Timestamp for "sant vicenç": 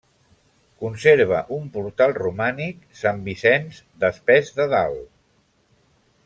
3.03-3.79